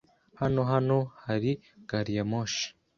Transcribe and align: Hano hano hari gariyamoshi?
Hano 0.39 0.61
hano 0.71 0.97
hari 1.25 1.51
gariyamoshi? 1.89 2.65